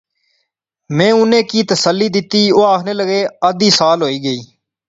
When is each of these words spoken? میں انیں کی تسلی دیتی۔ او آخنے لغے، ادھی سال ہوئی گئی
میں 0.97 1.11
انیں 1.19 1.43
کی 1.51 1.59
تسلی 1.71 2.07
دیتی۔ 2.15 2.41
او 2.55 2.61
آخنے 2.75 2.93
لغے، 2.99 3.21
ادھی 3.47 3.69
سال 3.79 3.97
ہوئی 4.03 4.17
گئی 4.25 4.39